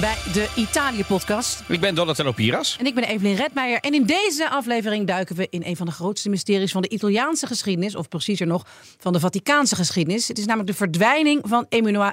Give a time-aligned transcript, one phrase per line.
[0.00, 1.62] bij de Italië-podcast.
[1.68, 2.76] Ik ben Donatello Piras.
[2.78, 3.80] En ik ben Evelien Redmeijer.
[3.80, 7.46] En in deze aflevering duiken we in een van de grootste mysteries van de Italiaanse
[7.46, 7.94] geschiedenis.
[7.94, 8.66] Of preciezer nog,
[8.98, 10.28] van de Vaticaanse geschiedenis.
[10.28, 11.66] Het is namelijk de verdwijning van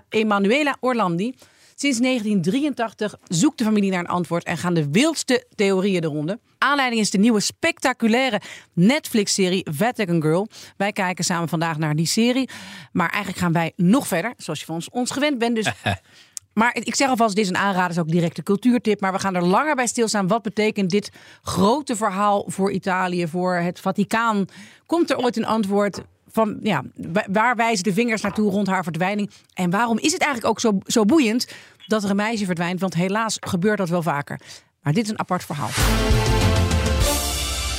[0.10, 1.34] Emanuela Orlandi.
[1.76, 6.40] Sinds 1983 zoekt de familie naar een antwoord en gaan de wildste theorieën de ronde.
[6.58, 8.42] Aanleiding is de nieuwe spectaculaire
[8.74, 10.48] Netflix-serie Vatican Girl.
[10.78, 12.50] Wij kijken samen vandaag naar die serie.
[12.92, 15.56] Maar eigenlijk gaan wij nog verder, zoals je van ons, ons gewend bent.
[15.56, 15.72] Dus
[16.60, 19.02] maar ik zeg alvast, dit is een aanrader, is ook direct een cultuurtip.
[19.02, 20.28] Maar we gaan er langer bij stilstaan.
[20.28, 24.46] Wat betekent dit grote verhaal voor Italië, voor het Vaticaan?
[24.86, 28.84] Komt er ooit een antwoord van, ja, wa- waar wijzen de vingers naartoe rond haar
[28.84, 29.30] verdwijning?
[29.54, 31.48] En waarom is het eigenlijk ook zo, zo boeiend
[31.88, 32.80] dat er een meisje verdwijnt?
[32.80, 34.40] Want helaas gebeurt dat wel vaker.
[34.82, 35.70] Maar dit is een apart verhaal.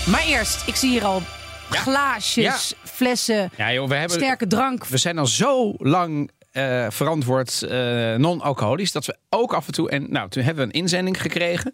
[0.07, 1.23] Maar eerst, ik zie hier al
[1.71, 4.87] glaasjes, flessen, Ja, joh, we, hebben, sterke drank.
[4.87, 9.91] we zijn al zo lang eh, verantwoord eh, non-alcoholisch dat we ook af en toe.
[9.91, 11.73] En nou, toen hebben we een inzending gekregen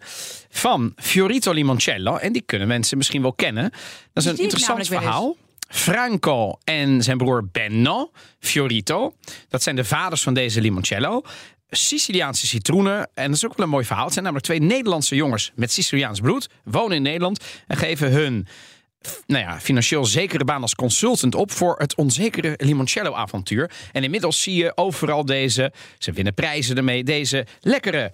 [0.49, 2.15] van Fiorito Limoncello.
[2.15, 3.71] En die kunnen mensen misschien wel kennen.
[4.13, 5.35] Dat is een interessant verhaal.
[5.69, 9.13] Franco en zijn broer Benno Fiorito.
[9.49, 11.21] Dat zijn de vaders van deze limoncello.
[11.69, 13.09] Siciliaanse citroenen.
[13.13, 14.03] En dat is ook wel een mooi verhaal.
[14.03, 16.49] Het zijn namelijk twee Nederlandse jongens met Siciliaans bloed.
[16.63, 18.47] Wonen in Nederland en geven hun
[19.25, 23.71] nou ja, financieel zekere baan als consultant op voor het onzekere limoncello-avontuur.
[23.91, 28.11] En inmiddels zie je overal deze, ze winnen prijzen ermee, deze lekkere.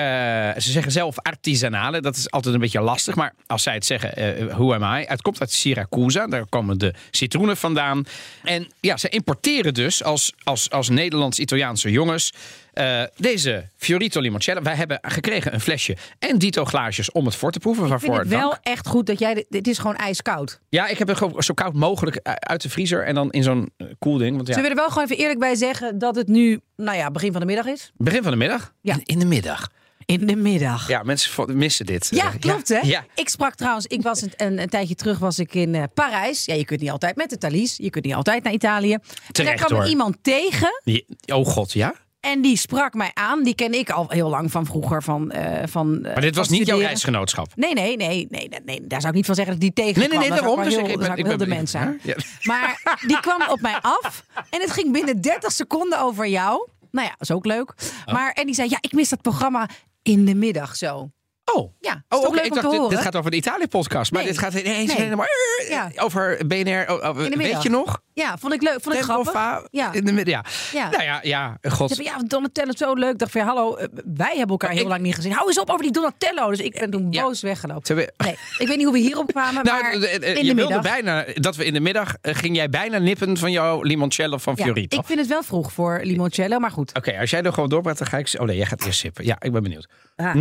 [0.00, 3.14] Eh, ze zeggen zelf artisanale, dat is altijd een beetje lastig.
[3.14, 5.04] Maar als zij het zeggen, eh who am I?
[5.06, 8.04] Het komt uit Siracusa, daar komen de citroenen vandaan.
[8.42, 12.32] En ja, ze importeren dus als, als, als Nederlands-Italiaanse jongens
[12.72, 14.62] eh, deze Fiorito Limoncello.
[14.62, 17.92] Wij hebben gekregen een flesje en dito glaasjes om het voor te proeven.
[17.92, 18.60] Ik vind het wel dank.
[18.62, 19.34] echt goed dat jij...
[19.34, 20.60] dit- Dit is gewoon ijskoud.
[20.68, 23.70] Ja, ik heb het gewoon zo koud mogelijk uit de vriezer en dan in zo'n
[23.98, 24.36] koelding.
[24.36, 27.10] Want ja, we er wel gewoon even eerlijk bij zeggen dat het nu, nou ja,
[27.10, 27.90] begin van de middag is?
[27.96, 28.72] begin van de middag?
[28.80, 28.94] Ja.
[28.94, 29.68] In, in de middag.
[30.06, 30.88] In de middag.
[30.88, 32.10] Ja, Ja, mensen missen dit.
[32.12, 32.78] Eh, klopt hè?
[32.80, 33.04] Ja.
[33.14, 36.44] Ik sprak trouwens, ik was een, een, een tijdje terug was ik in eh, Parijs.
[36.44, 38.92] Ja, je kunt niet altijd met de Thalys, je kunt niet altijd naar Italië.
[38.92, 41.00] en daar Terecht, kwam iemand tegen Ja.
[41.26, 41.94] Oh god, ja?
[42.20, 43.42] en die sprak mij aan.
[43.42, 46.00] Die ken ik al heel lang van vroeger van eh van.
[46.00, 47.52] Maar dit was niet jouw reisgenootschap?
[47.54, 50.00] Nee, nee, nee, nee, nee, nee, daar zou ik niet van zeggen dat die tegen
[50.00, 50.58] Nee, nee, nee, daarom.
[50.58, 52.00] ik Dus ik, ben, ik ben de mens zijn.
[52.02, 52.16] Ja.
[52.42, 56.68] Maar die kwam op mij af en het ging binnen 30 seconden over jou.
[56.90, 57.74] Nou ja, is ook leuk.
[58.06, 58.14] Oh.
[58.14, 59.68] Maar en die zei: Ja, ik mis dat programma
[60.02, 61.10] in de middag zo.
[61.54, 61.72] Oh.
[61.80, 62.40] Ja, Oh, oké.
[62.40, 64.12] Ik dacht, dit, dit gaat over de Italië-podcast.
[64.12, 64.30] Maar Nee.
[64.30, 65.02] dit gaat ineens Nee.
[65.02, 65.26] helemaal
[65.60, 65.90] eh, Ja.
[65.96, 66.84] over BNR.
[66.88, 68.00] Oh, oh, de weet je nog?
[68.12, 69.62] Ja, vond ik leuk, vond ik grappig.
[69.70, 69.92] Ja.
[69.92, 70.70] In de middag.
[70.72, 70.80] Ja.
[70.80, 70.90] Ja.
[70.90, 71.96] Nou ja, ja, god.
[71.96, 73.12] Ja, Donatello, zo leuk.
[73.12, 75.32] Ik dacht van, ja, hallo, eh, wij hebben elkaar heel ik- lang niet gezien.
[75.32, 76.48] Hou eens op over die Donatello.
[76.50, 77.82] Dus ik ben toen boos weggelopen.
[77.96, 80.44] Hebben- Nee, ik weet niet hoe we hierop kwamen, Nou, maar eh, eh, in de
[80.44, 83.82] je wilde bijna dat we in de middag eh, ging jij bijna nippen van jouw
[83.82, 84.98] limoncello van Fiorito.
[84.98, 86.94] ik vind het wel vroeg voor limoncello, maar goed.
[86.96, 88.34] Oké, als jij er gewoon doorpraat, dan ga ik.
[88.38, 89.24] Oh nee, jij gaat eerst sippen.
[89.24, 89.88] Ja, ik ben benieuwd.
[90.16, 90.34] Ah.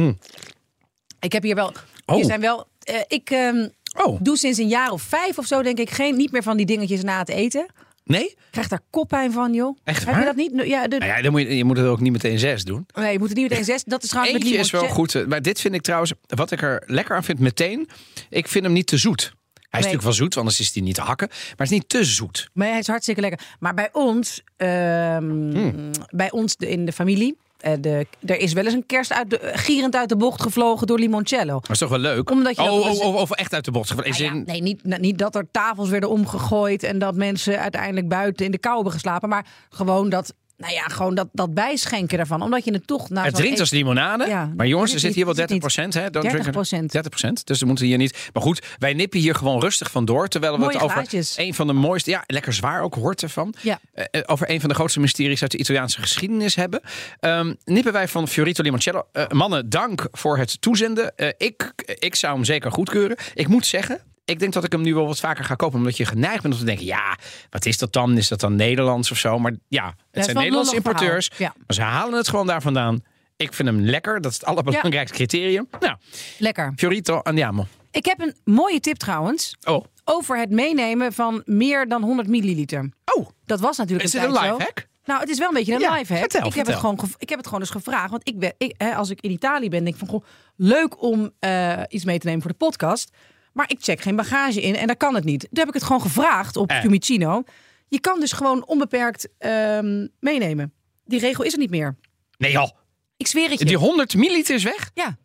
[1.20, 1.74] Ik heb hier wel,
[2.06, 2.16] Oh.
[2.16, 3.68] hier zijn wel, eh, ik ehm,
[4.04, 6.58] Oh, doe sinds een jaar of vijf of zo, denk ik, geen, niet meer van
[6.58, 7.66] die dingetjes na het eten.
[8.04, 8.36] nee?
[8.52, 9.78] Krijg daar koppijn van, joh.
[9.84, 10.20] Echt Heb waar?
[10.20, 10.52] je dat niet?
[10.68, 12.86] Ja, de, Nou ja, dan moet je, je moet het ook niet meteen zes doen.
[12.94, 13.84] nee, je moet het niet meteen zes.
[13.84, 15.16] Dat is trouwens met Eentje is wel goed.
[15.16, 17.90] eh, Maar dit vind ik trouwens, wat ik er lekker aan vind meteen.
[18.30, 19.22] Ik vind hem niet te zoet.
[19.54, 21.28] Hij is natuurlijk wel zoet, anders is hij niet te hakken.
[21.30, 22.50] Maar hij is niet te zoet.
[22.54, 23.40] Maar hij is hartstikke lekker.
[23.60, 25.92] Maar bij ons, ehm, Hmm.
[26.10, 27.38] bij ons in de familie,
[27.82, 31.00] de, er is wel eens een kerst uit de, gierend uit de bocht gevlogen door
[31.00, 31.54] limoncello.
[31.60, 32.32] Dat is toch wel leuk?
[32.32, 33.90] Omdat je oh, oh, dus- oh, of echt uit de bocht.
[33.90, 37.60] Is Nou ja, in- nee, niet, niet dat er tafels werden omgegooid en dat mensen
[37.60, 39.30] uiteindelijk buiten in de kou hebben geslapen.
[39.30, 42.42] Maar gewoon dat, nou ja, gewoon dat, dat bijschenken daarvan.
[42.42, 44.28] Omdat je het toch na het drinkt als limonade.
[44.28, 46.84] Ja, maar jongens, er zit hier wel niet, 30 is het procent.
[46.84, 46.92] 30%.
[46.92, 47.46] 30 procent.
[47.46, 48.30] Dus we moeten hier niet.
[48.34, 50.28] Maar goed, wij nippen hier gewoon rustig van door.
[50.28, 52.10] Terwijl we Mooie het over een van de mooiste.
[52.10, 53.54] Ja, lekker zwaar ook hoort ervan.
[53.62, 53.80] Ja.
[53.94, 56.82] eh, eh, over een van de grootste mysteries uit de Italiaanse geschiedenis hebben.
[57.20, 59.08] Ehm, nippen wij van Fiorito Limoncello.
[59.12, 61.14] Eh, mannen, dank voor het toezenden.
[61.38, 63.18] Ik, ik zou hem zeker goedkeuren.
[63.34, 64.02] Ik moet zeggen.
[64.30, 65.78] Ik denk dat ik hem nu wel wat vaker ga kopen.
[65.78, 67.18] Omdat je geneigd bent om te denken: ja,
[67.50, 68.18] wat is dat dan?
[68.18, 69.40] Is dat dan Nederlands of zo?
[69.40, 71.32] Maar ja, het zijn Nederlandse importeurs.
[71.38, 71.54] Ja.
[71.58, 73.04] Maar ze halen het gewoon daar vandaan.
[73.36, 74.22] Ik vind hem lekker.
[74.22, 75.68] Dat is het allerbelangrijkste criterium.
[75.80, 75.96] Nou,
[76.38, 76.74] Lekker.
[76.76, 77.66] Fiorito Andiamo.
[77.92, 79.56] Ik heb een mooie tip trouwens.
[79.64, 82.90] Oh, Over het meenemen van meer dan 100 milliliter.
[83.16, 83.28] oh.
[83.46, 84.52] Dat was natuurlijk Is een een tijd zo.
[84.52, 84.88] lifehack?
[85.06, 86.22] Nou, het is wel een beetje een Ja, live hack.
[86.32, 88.10] vertel, ik, heb het gewoon ik heb het gewoon eens gevraagd.
[88.10, 90.26] Want ik ben, ik, hè, als ik in Italië ben, denk ik van goh,
[90.56, 93.12] leuk om eh, iets mee te nemen voor de podcast.
[93.54, 95.40] Maar ik check geen bagage in en dan kan het niet.
[95.40, 96.80] Toen heb ik het gewoon gevraagd op Eh.
[96.80, 97.44] Fiumicino.
[97.88, 100.74] Je kan dus gewoon onbeperkt ehm, meenemen.
[101.06, 101.96] Die regel is er niet meer.
[102.38, 102.70] Nee joh.
[103.18, 103.66] Ik zweer het je.
[103.66, 104.92] Die 100 milliliter is weg?
[104.94, 105.18] Ja.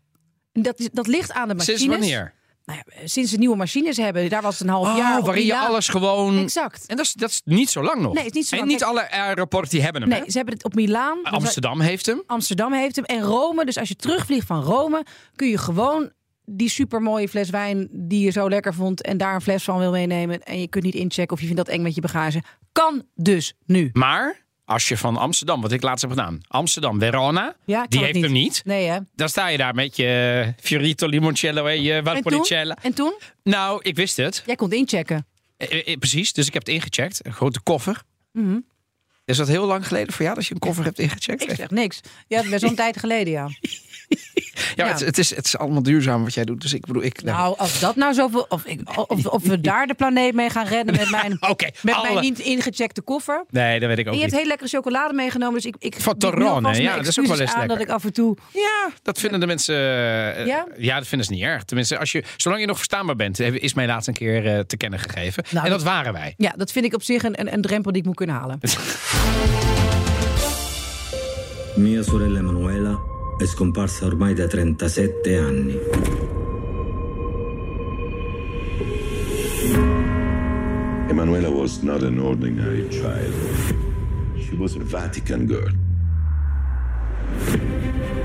[0.53, 1.81] Dat, dat ligt aan de machines.
[1.81, 2.35] Sinds wanneer?
[2.65, 5.23] nou ja, sinds ze nieuwe machines hebben, daar was het een half Oh, jaar.
[5.23, 6.39] waarin je alles gewoon...
[6.43, 6.87] Exact.
[6.87, 8.15] En dat is, dat is niet zo lang nog.
[8.15, 8.73] Nee, is niet zo en lang.
[8.73, 10.11] niet alle aeroporten die hebben hem.
[10.11, 10.31] Nee, hè?
[10.31, 11.23] ze hebben het op Milaan.
[11.23, 12.23] Amsterdam heeft hem.
[12.27, 13.65] Amsterdam heeft hem en Rome.
[13.65, 15.05] Dus als je terugvliegt van Rome,
[15.37, 16.13] kun je gewoon
[16.45, 19.91] die supermooie fles wijn die je zo lekker vond en daar een fles van wil
[19.91, 22.43] meenemen en je kunt niet inchecken of je vindt dat eng met je bagage.
[22.73, 23.91] Kan dus nu.
[23.93, 28.21] Maar als je van Amsterdam, wat ik laatst heb gedaan, Amsterdam, Verona, Ja, die heeft
[28.21, 28.63] hem niet.
[28.65, 28.99] Nee hè?
[29.15, 32.01] Dan sta je daar met je Fiorito Limoncello en je?
[32.05, 32.79] Valpolicella.
[32.83, 33.15] En toen?
[33.43, 34.43] Nou, ik wist het.
[34.47, 35.27] Jij kon inchecken.
[35.57, 37.27] Eh, eh, precies, dus ik heb het ingecheckt.
[37.27, 38.03] Een grote koffer.
[38.33, 38.59] Mhm.
[39.25, 41.43] Is dat heel lang geleden voor jou dat je een koffer hebt ingecheckt?
[41.51, 42.01] Ik zeg niks.
[42.27, 43.49] Ja, dat best wel een tijd geleden, ja.
[44.77, 44.87] ja, ja.
[44.87, 46.61] Het, het, is, het is allemaal duurzaam wat jij doet.
[46.61, 47.23] Dus ik bedoel, ik.
[47.23, 48.47] Nou, als dat nou zoveel.
[48.49, 48.81] Of, ik,
[49.11, 52.21] of, of we daar de planeet mee gaan redden met mijn, Oké, met alle- mijn
[52.25, 53.45] niet ingecheckte koffer.
[53.51, 55.55] Nee, dat weet ik ook En je hebt hele lekkere chocolade meegenomen.
[55.55, 57.77] Dus ik, ik Van alvast ja, dat is ook wel eens aan lekker.
[57.79, 58.37] dat ik af en toe.
[58.53, 59.75] Ja, dat vinden de mensen.
[59.75, 60.67] eh, Ja?
[60.77, 60.97] ja?
[60.99, 61.65] dat vinden ze niet erg.
[61.65, 64.59] Tenminste, als je, zolang je nog verstaanbaar bent, heb- is mij laatst een keer eh,
[64.59, 65.45] te kennen gegeven.
[65.51, 66.35] Nou, en dat waren wij.
[66.37, 68.61] Ja, dat vind ik op zich een, een, een drempel die ik moet kunnen halen.
[71.77, 72.99] Mia sorella Emanuela
[73.37, 75.79] è scomparsa ormai da 37 anni.
[81.09, 83.35] Emanuela was not an ordinary child.
[84.37, 85.73] She was a Vatican girl.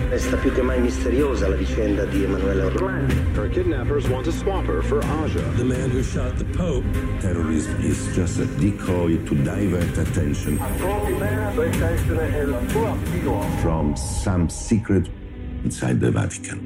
[0.09, 3.13] Resta più che mai misteriosa la vicenda di Emanuela Orlandi.
[3.35, 5.41] Her kidnappers want to swap her for Aja.
[5.55, 6.83] The man who shot the Pope.
[7.19, 10.59] Terrorism is just a decoy to divert attention
[13.61, 15.07] from some secret
[15.63, 16.59] inside the Vatican.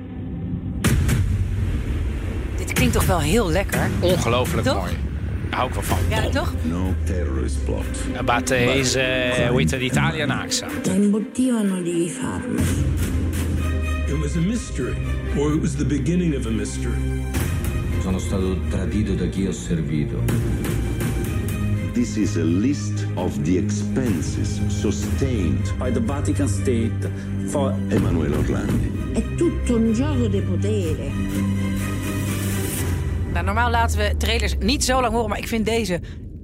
[2.57, 3.90] Dit klinkt toch wel heel lekker?
[4.00, 4.75] Ongelooflijk Toch?
[4.75, 4.92] mooi.
[5.50, 5.98] Daar hou ik wel van.
[6.10, 6.54] Ja, toch?
[6.62, 8.25] No terrorist plot.
[8.25, 10.68] Battese, hoe heet het, Italië Naxa.
[10.86, 13.22] La imbottivano di farmaci.
[14.24, 14.96] Was a mystery,
[15.38, 16.96] or it was the beginning of a mystery.
[18.02, 20.18] Sono stato tradito da chi ho servito.
[21.92, 27.12] This is a list of the expenses sustained by the Vatican State
[27.50, 29.12] for Emanuela Orlandi.
[29.12, 31.12] È tutto un gioco di potere.
[33.34, 36.00] Nou, normaal laten we trailers niet zo lang horen, maar ik vind deze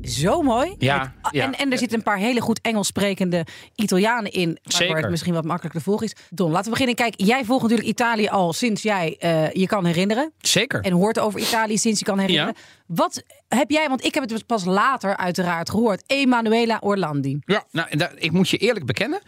[0.10, 0.76] zo mooi.
[0.78, 1.14] Ja.
[1.32, 3.46] En, en er zitten een paar hele goed Engels sprekende
[3.76, 4.48] Italianen in.
[4.48, 5.02] Waardoor Zeker.
[5.02, 6.16] het misschien wat makkelijker te volgen is.
[6.30, 6.96] Don, laten we beginnen.
[6.96, 10.32] Kijk, jij volgt natuurlijk Italië al sinds jij eh, je kan herinneren.
[10.38, 10.82] Zeker.
[10.82, 12.56] En hoort over Italië sinds je kan herinneren.
[12.86, 16.04] Wat heb jij, want ik heb het dus pas later uiteraard gehoord.
[16.08, 17.40] Emanuela Orlandi.
[17.46, 19.20] Ja, nou, ik moet je eerlijk bekennen.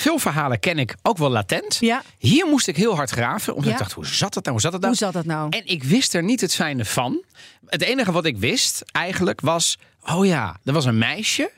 [0.00, 1.76] Veel verhalen ken ik ook wel latent.
[1.80, 2.02] Ja.
[2.18, 3.52] Hier moest ik heel hard graven.
[3.54, 3.72] Omdat Ja.
[3.72, 4.50] ik dacht, hoe zat het nou?
[4.56, 4.94] Hoe zat het nou?
[4.94, 5.48] Hoe zat dat nou?
[5.50, 7.22] En ik wist er niet het fijne van.
[7.66, 9.78] Het enige wat ik wist eigenlijk was...
[10.06, 11.50] Oh ja, er was een meisje.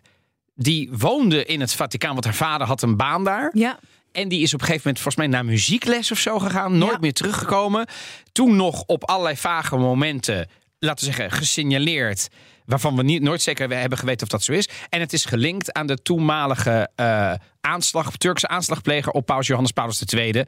[0.55, 2.12] Die woonde in het Vaticaan.
[2.12, 3.50] Want haar vader had een baan daar.
[3.55, 3.79] Ja.
[4.12, 6.79] En die is op een gegeven moment volgens mij naar muziekles of zo gegaan.
[6.79, 6.99] Nooit Ja.
[7.00, 7.87] meer teruggekomen.
[8.33, 10.49] Toen nog op allerlei vage momenten,
[10.79, 12.29] laten we zeggen, gesignaleerd.
[12.73, 14.69] Waarvan we niet, nooit zeker hebben geweten of dat zo is.
[14.89, 20.03] En het is gelinkt aan de toenmalige eh, aanslag, Turkse aanslagpleger op Paus Johannes Paulus
[20.03, 20.45] II.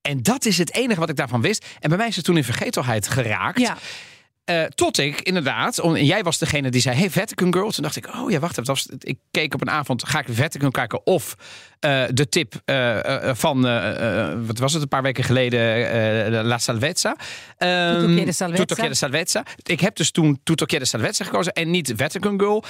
[0.00, 1.66] En dat is het enige wat ik daarvan wist.
[1.80, 3.60] En bij mij is het toen in vergetelheid geraakt.
[3.60, 3.76] Ja.
[4.44, 7.70] Eh, tot ik inderdaad, om- en jij was degene die zei: Hey, Vatican Girl.
[7.70, 8.64] Toen dacht ik: Oh ja, wacht even.
[8.64, 11.34] Dat was, ik keek op een avond, ga ik Vatican kijken of
[11.80, 13.60] eh, de tip eh, van,
[14.46, 17.16] wat was het, een paar weken geleden, La Salvezza.
[17.58, 18.24] Ehm,
[18.54, 19.44] Tutto chiede salvezza.
[19.62, 22.64] Ik heb dus toen Tutto chiede salvezza gekozen en niet Vatican Girl.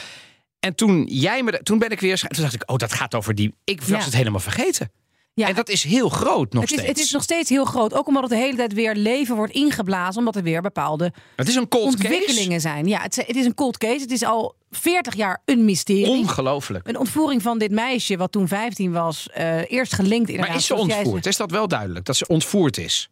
[0.61, 3.35] En toen jij me, toen ben ik weer, toen dacht ik: Oh, dat gaat over
[3.35, 3.55] die.
[3.65, 4.05] Ik was Ja.
[4.05, 4.91] het helemaal vergeten.
[5.35, 5.49] Ja.
[5.49, 6.93] En dat is heel groot nog Het is, steeds.
[6.93, 7.95] het is nog steeds heel groot.
[7.95, 10.19] Ook omdat het de hele tijd weer leven wordt ingeblazen.
[10.19, 12.61] Omdat er weer bepaalde Het is een cold ontwikkelingen case.
[12.61, 12.87] zijn.
[12.87, 14.01] Ja, het, het is een cold case.
[14.01, 16.07] Het is al 40 jaar een mysterie.
[16.09, 16.89] Ongelooflijk.
[16.89, 20.49] Een ontvoering van dit meisje, wat toen 15 was, eh, eerst gelinkt inderdaad.
[20.49, 21.27] Maar is ze ontvoerd?
[21.27, 22.05] Is dat wel duidelijk?
[22.05, 23.09] Dat ze ontvoerd is?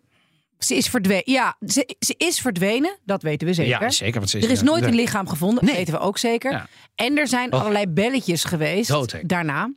[0.59, 1.23] Ze is verdwenen.
[1.33, 2.99] Ja, ze, ze is verdwenen.
[3.05, 3.81] Dat weten we zeker.
[3.83, 4.19] Ja, zeker.
[4.19, 5.65] Want ze is, Er is nooit een lichaam gevonden.
[5.65, 5.75] Nee.
[5.75, 6.53] weten we ook zeker.
[6.53, 6.67] Ja.
[6.95, 7.61] En er zijn Oh.
[7.61, 8.93] allerlei belletjes geweest
[9.29, 9.71] daarna.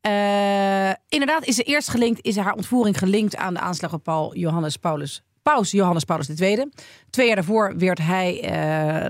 [0.00, 4.34] Eh, inderdaad is ze eerst gelinkt, is haar ontvoering gelinkt aan de aanslag op Paul
[4.36, 5.22] Johannes Paulus.
[5.42, 6.64] Paus Johannes Paulus II.
[7.10, 8.50] Twee jaar daarvoor werd, hij, eh,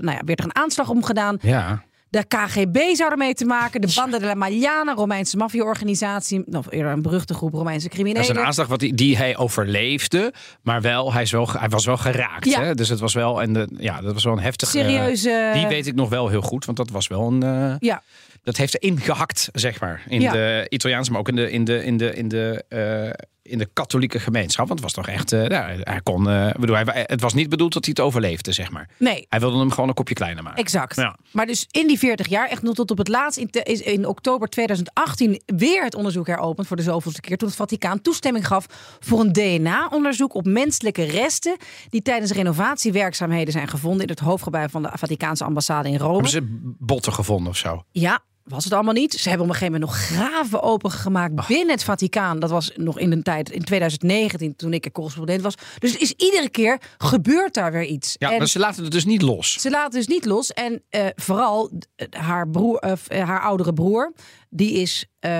[0.01, 1.37] nou ja, werd er een aanslag omgedaan.
[1.41, 1.83] Ja.
[2.09, 3.81] De KGB zou ermee te maken.
[3.81, 6.43] De Banda della Magliana, Romeinse maffia-organisatie.
[6.51, 8.21] Of eerder een beruchte groep Romeinse Dat criminelen.
[8.29, 11.85] is een aanslag wat die, die hij overleefde, maar wel, hij, is wel, hij was
[11.85, 12.45] wel geraakt.
[12.49, 12.61] Ja.
[12.61, 12.75] Hè?
[12.75, 14.71] Dus het was wel, en de, ja, dat was wel een heftige.
[14.71, 17.43] Serieuze- Die weet ik nog wel heel goed, want dat was wel een.
[17.43, 18.01] eh, Ja,
[18.43, 20.03] dat heeft erin gehakt, zeg maar.
[20.07, 20.31] In Ja.
[20.31, 23.69] de Italiaanse, maar ook in de, in de, in de, in de, eh, in de
[23.73, 24.67] katholieke gemeenschap.
[24.67, 27.73] Want het was toch echt, ja, hij kon, eh, bedoel, hij, het was niet bedoeld
[27.73, 28.89] dat hij het overleefde, zeg maar.
[28.97, 30.59] Nee, Hij wilde hem gewoon een kopje kleiner maken.
[30.63, 30.95] Exact.
[30.95, 31.17] Ja.
[31.31, 33.81] Maar dus in die 40 jaar, echt nog tot op het laatst, in, te- is
[33.81, 37.37] in oktober 2018 weer het onderzoek heropend voor de zoveelste keer.
[37.37, 38.65] Toen het Vaticaan toestemming gaf
[38.99, 41.57] voor een DNA-onderzoek op menselijke resten.
[41.89, 46.13] die tijdens renovatiewerkzaamheden zijn gevonden in het hoofdgebouw van de Vaticaanse ambassade in Rome.
[46.13, 47.83] Hebben ze botten gevonden of zo?
[47.91, 48.19] Ja,
[48.51, 49.13] was het allemaal niet.
[49.13, 52.39] Ze hebben op een gegeven moment nog graven opengemaakt binnen het Vaticaan.
[52.39, 55.55] Dat was nog in de tijd, in 2019, toen ik correspondent was.
[55.79, 58.15] Dus het is iedere keer gebeurt daar weer iets.
[58.19, 59.53] Ja, En- maar ze laten het dus niet los.
[59.53, 60.51] ze laat dus niet los.
[60.51, 64.13] En eh, vooral eh, haar, broer, eh, haar oudere broer,
[64.53, 65.31] die is eh,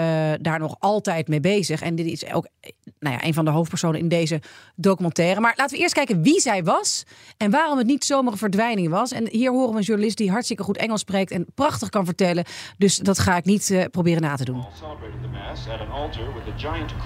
[0.41, 1.82] daar nog altijd mee bezig.
[1.82, 4.41] En dit is ook eh, nou ja, een van de hoofdpersonen in deze
[4.75, 5.39] documentaire.
[5.39, 7.03] Maar laten we eerst kijken wie zij was
[7.38, 9.12] en waarom het niet zomaar een verdwijning was.
[9.12, 12.46] En hier horen we een journalist die hartstikke goed Engels spreekt en prachtig kan vertellen.
[12.77, 14.65] Dus dat ga ik niet eh, proberen na te doen.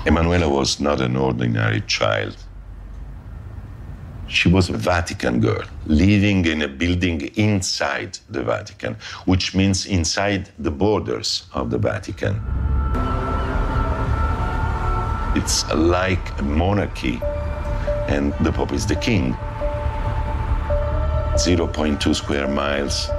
[0.04, 2.48] Emanuela was not an ordinary child.
[4.28, 10.50] She was a Vatican girl living in a building inside the Vatican, which means inside
[10.58, 12.42] the borders of the Vatican.
[15.36, 17.22] It's like a monarchy,
[18.08, 19.34] and the Pope is the king.
[21.36, 23.10] 0.2 square miles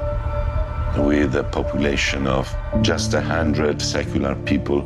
[0.98, 4.80] with a population of just 100 secular people.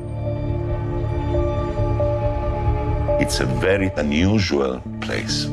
[3.21, 5.49] It's a very unusual place.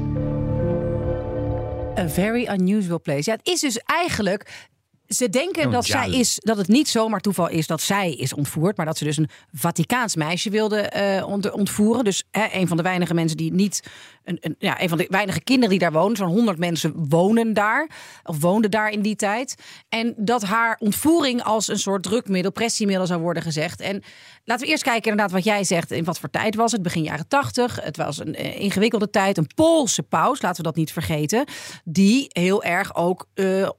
[1.97, 3.29] A very unusual place.
[3.29, 4.67] Ja, het is dus eigenlijk.
[5.07, 8.33] Ze denken Oh, dat zij is, dat het niet zomaar toeval is dat zij is
[8.33, 12.03] ontvoerd, maar dat ze dus een Vaticaans meisje wilde eh, ont- ontvoeren.
[12.03, 13.83] Dus hè, een van de weinige mensen die niet,
[14.23, 17.53] een, een, ja, een van de weinige kinderen die daar wonen, zo'n 100 mensen wonen
[17.53, 17.89] daar
[18.23, 19.55] of woonden daar in die tijd.
[19.89, 23.81] En dat haar ontvoering als een soort drukmiddel, pressiemiddel zou worden gezegd.
[23.81, 24.03] En
[24.43, 25.91] laten we eerst kijken inderdaad wat jij zegt.
[25.91, 26.81] In wat voor tijd was het?
[26.81, 27.79] Begin jaren 80.
[27.83, 29.37] Het was een eh, ingewikkelde tijd.
[29.37, 31.45] Een Poolse paus, laten we dat niet vergeten,
[31.83, 33.69] die heel erg ook eh,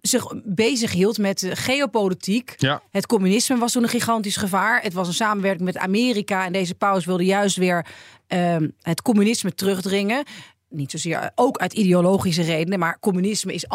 [0.00, 2.54] zich bezig hield met de geopolitiek.
[2.56, 2.82] Ja.
[2.90, 4.82] Het communisme was toen een gigantisch gevaar.
[4.82, 6.44] Het was een samenwerking met Amerika.
[6.44, 7.86] En deze paus wilde juist weer
[8.26, 10.24] ehm, het communisme terugdringen.
[10.68, 13.68] Niet zozeer ook uit ideologische redenen, maar communisme is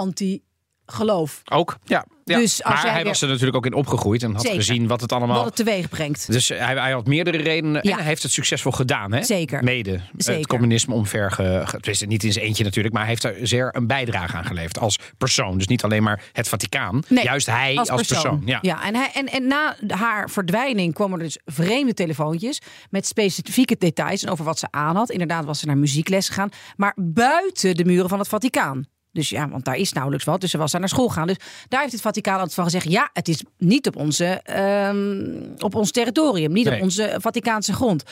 [0.86, 1.42] anti-geloof.
[1.52, 2.06] Ook, ja.
[2.24, 2.38] ja.
[2.38, 4.58] Dus als maar hij weer- was er natuurlijk ook in opgegroeid en had Zeker.
[4.58, 5.36] gezien wat het allemaal...
[5.36, 6.32] Wat het teweeg brengt.
[6.32, 7.92] Dus hij, hij had meerdere redenen Ja.
[7.92, 9.12] en hij heeft het succesvol gedaan.
[9.12, 9.24] Hè?
[9.24, 9.64] Zeker.
[9.64, 10.00] Mede.
[10.18, 10.40] Zeker.
[10.40, 11.32] Het communisme omver.
[11.32, 14.38] Ge, ge- tenminste, niet in zijn eentje natuurlijk, maar hij heeft er zeer een bijdrage
[14.38, 15.58] aan geleverd als persoon.
[15.58, 17.02] Dus niet alleen maar het Vaticaan.
[17.08, 18.42] Nee, Juist hij als, persoon.
[18.46, 18.62] Ja.
[18.84, 22.60] en, hij, en, en na haar verdwijning kwamen er dus vreemde telefoontjes
[22.90, 25.10] met specifieke details en over wat ze aan had.
[25.10, 28.86] Inderdaad was ze naar muziekles gegaan, maar buiten de muren van het Vaticaan.
[29.14, 30.42] Dus ja, want daar is nauwelijks wat.
[30.42, 31.28] Dus ze was daar naar school gegaan.
[31.28, 35.64] Dus daar heeft het Vaticaan altijd van gezegd: ja, het is niet op, onze, ehm,
[35.64, 36.76] op ons territorium, niet Nee.
[36.76, 38.04] op onze Vaticaanse grond.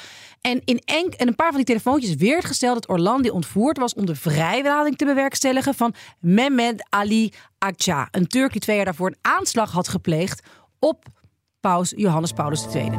[0.41, 3.93] En in enk, en een paar van die telefoontjes werd gesteld dat Orlandi ontvoerd was
[3.93, 9.07] om de vrijlading te bewerkstelligen van Mehmed Ali Agca, een Turk die twee jaar daarvoor
[9.07, 10.47] een aanslag had gepleegd
[10.79, 11.05] op
[11.59, 12.89] paus Johannes Paulus II.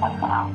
[0.00, 0.48] かったな。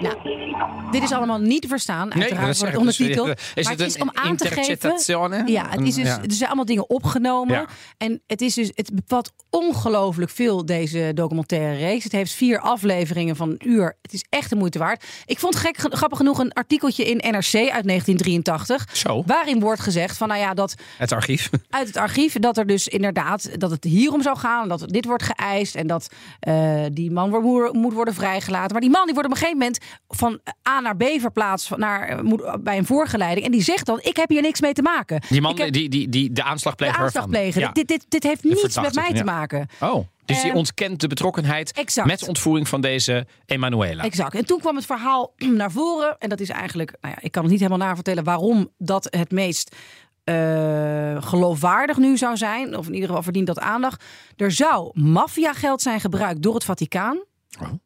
[0.00, 2.80] Nou, dit is allemaal niet te verstaan, uiteraard zeg het dus.
[2.80, 3.28] ondertiteld.
[3.54, 5.46] Is maar het het is om aan te geven...
[5.46, 6.22] Ja, het is dus, Ja.
[6.22, 7.54] er zijn allemaal dingen opgenomen.
[7.54, 7.66] Ja.
[7.98, 12.04] En het, is dus, het bevat ongelooflijk veel, deze documentaire reeks.
[12.04, 13.96] Het heeft vier afleveringen van een uur.
[14.02, 15.04] Het is echt de moeite waard.
[15.24, 18.88] Ik vond gek, grappig genoeg een artikeltje in NRC uit 1983.
[18.92, 19.22] Zo.
[19.26, 21.50] Waarin wordt gezegd van, nou ja, dat Het archief.
[21.70, 25.22] uit het archief dat er dus inderdaad dat het hierom zou gaan, dat dit wordt
[25.22, 26.08] geëist en dat
[26.40, 28.72] eh, die man wordt, moet worden vrijgelaten.
[28.72, 29.78] Maar die man die wordt op een gegeven moment
[30.08, 33.98] van A naar B verplaatst naar, eh, moet, bij een voorgeleiding en die zegt dan:
[34.02, 35.22] ik heb hier niks mee te maken.
[35.28, 37.40] Die man, heb die, die, die, de aanslagpleger de aanslag ervan.
[37.40, 37.60] plegen.
[37.60, 37.72] Ja.
[37.72, 39.24] Dit, dit, dit heeft niets met mij te ja.
[39.24, 39.68] maken.
[39.80, 42.06] Oh, dus die En- ontkent de betrokkenheid Exact.
[42.06, 44.02] met de ontvoering van deze Emanuela.
[44.02, 44.34] Exact.
[44.34, 46.16] En toen kwam het verhaal naar voren.
[46.18, 49.30] En dat is eigenlijk, nou ja, ik kan het niet helemaal navertellen waarom dat het
[49.30, 49.76] meest
[50.24, 52.76] eh, geloofwaardig nu zou zijn.
[52.76, 54.04] Of in ieder geval verdient dat aandacht.
[54.36, 57.24] Er zou maffiageld zijn gebruikt door het Vaticaan.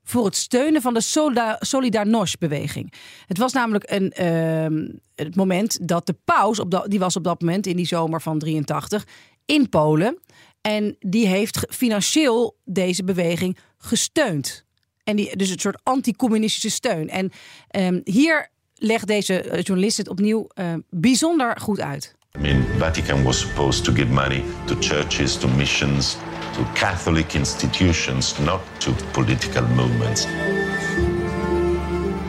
[0.02, 2.92] Voor het steunen van de Solda- Solidarność-beweging.
[3.26, 7.25] Het was namelijk een, ehm, het moment dat de paus, op dat, die was op
[7.25, 9.06] dat moment in die zomer van 83
[9.44, 10.18] in Polen.
[10.61, 14.64] En die heeft financieel deze beweging gesteund.
[15.04, 17.09] En die, dus een soort anti-communistische steun.
[17.09, 17.30] En
[17.68, 22.14] ehm, hier legt deze eh, journalist het opnieuw eh, bijzonder goed uit.
[22.38, 26.16] I mean, Vatican was supposed to give money to churches, to missions,
[26.55, 30.25] to Catholic institutions, not to political movements.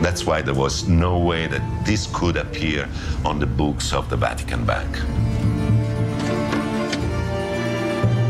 [0.02, 2.88] That's why there was no way that this could appear
[3.24, 4.96] on the books of the Vatican Bank.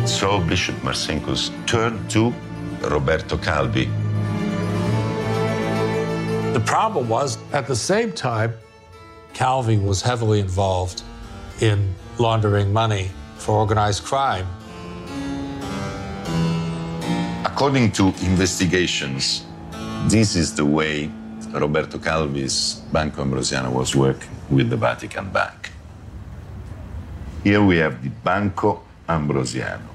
[0.07, 2.33] So Bishop Marcinkus turned to
[2.83, 3.87] Roberto Calvi.
[6.53, 8.53] The problem was, at the same time,
[9.35, 11.03] Calvi was heavily involved
[11.61, 14.47] in laundering money for organized crime.
[17.56, 19.46] According to investigations,
[20.08, 21.10] this is the way
[21.54, 25.70] Roberto Calvi's Banco Ambrosiano was working with the Vatican Bank.
[27.44, 29.88] Here we have the Banco Ambrosiano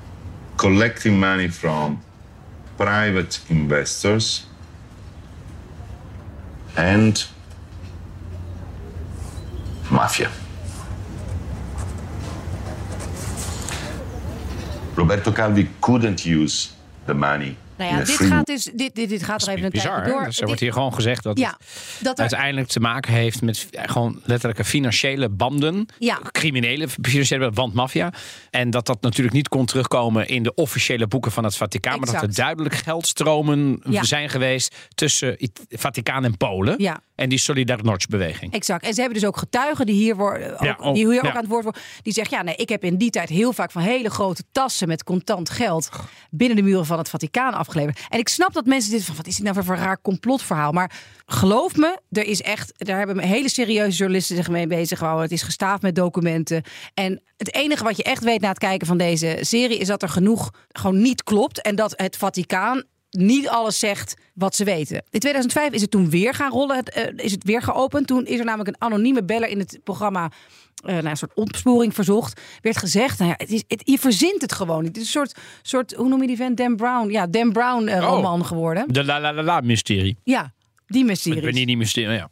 [0.58, 2.02] collecting money from
[2.78, 4.48] private investors
[6.76, 7.24] and
[9.92, 10.32] mafia.
[14.96, 16.74] Roberto Calvi couldn't use
[17.06, 17.58] the money.
[17.82, 20.18] Nou ja, dit gaat dus dit, dit, dit gaat er even een Bizar, tijdje hè?
[20.18, 20.26] door.
[20.26, 23.14] Dus er Dit- wordt hier gewoon gezegd dat ja, het dat er, uiteindelijk te maken
[23.14, 25.86] heeft met gewoon letterlijke financiële banden.
[26.00, 26.20] Ja.
[26.32, 28.14] Criminele financiële banden, want maffia.
[28.50, 32.00] En dat dat natuurlijk niet kon terugkomen in de officiële boeken van het Vaticaan.
[32.00, 34.04] Maar dat er duidelijk geldstromen Ja.
[34.04, 36.76] zijn geweest tussen het Vaticaan en Polen.
[36.78, 37.00] Ja.
[37.16, 38.54] En die Solidarność-beweging.
[38.54, 38.86] Exact.
[38.86, 41.24] En ze hebben dus ook getuigen die hier, worden, ook, Ja, ook- die hier ook
[41.26, 41.32] ja.
[41.32, 41.82] aan het woord worden.
[42.02, 44.88] Die zeggen, ja, nee, ik heb in die tijd heel vaak van hele grote tassen
[44.88, 45.90] met contant geld
[46.30, 49.36] binnen de muren van het Vaticaan En ik snap dat mensen dit van, wat is
[49.36, 50.72] dit nou voor een raar complotverhaal?
[50.72, 50.92] Maar
[51.26, 55.24] geloof me, er is echt, daar hebben hele serieuze journalisten zich mee bezig gehouden.
[55.24, 56.64] Het is gestaafd met documenten.
[56.94, 60.02] En het enige wat je echt weet na het kijken van deze serie is dat
[60.02, 61.62] er genoeg gewoon niet klopt.
[61.62, 65.04] En dat het Vaticaan niet alles zegt wat ze weten.
[65.10, 68.08] In 2005 is het toen weer gaan rollen, het, eh, is het weer geopend.
[68.08, 70.32] Toen is er namelijk een anonieme beller in het programma
[70.82, 72.42] eh nou, een soort opsporing verzocht.
[72.62, 74.88] Werd gezegd, nou ja, het is, het, je verzint het gewoon niet.
[74.88, 76.58] Het is een soort, soort, hoe noem je die vent?
[76.58, 77.10] Dan Brown.
[77.12, 78.10] Ja, Dan Brown eh, Oh.
[78.10, 78.84] roman geworden.
[78.88, 80.18] De la la la la mysterie.
[80.24, 80.54] Ja,
[80.88, 81.42] die mysterie.
[81.42, 82.30] Benini mysterie, ja.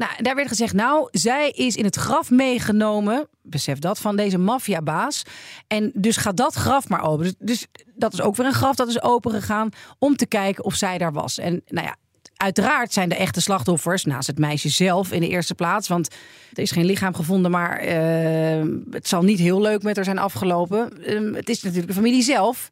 [0.00, 4.38] Nou, daar werd gezegd, nou, zij is in het graf meegenomen, besef dat, van deze
[4.38, 5.22] maffiabaas.
[5.66, 7.24] En dus gaat dat graf maar open.
[7.24, 10.64] Dus, dus dat is ook weer een graf dat is open gegaan om te kijken
[10.64, 11.38] of zij daar was.
[11.38, 11.96] En nou ja,
[12.36, 15.88] uiteraard zijn de echte slachtoffers, naast het meisje zelf in de eerste plaats.
[15.88, 16.14] Want
[16.52, 20.18] er is geen lichaam gevonden, maar eh, het zal niet heel leuk met haar zijn
[20.18, 21.04] afgelopen.
[21.04, 22.70] Ehm, het is natuurlijk de familie zelf.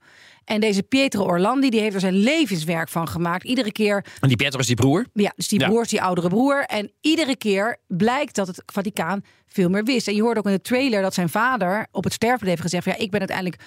[0.48, 3.44] En deze Pietro Orlandi, die heeft er zijn levenswerk van gemaakt.
[3.44, 5.06] Iedere keer En die Pietro is die broer.
[5.12, 5.66] ja, dus die Ja.
[5.68, 6.62] broer is die oudere broer.
[6.64, 10.08] En iedere keer blijkt dat het Vaticaan veel meer wist.
[10.08, 12.84] En je hoort ook in de trailer dat zijn vader op het sterfbed heeft gezegd...
[12.84, 13.62] van, ja, ik ben uiteindelijk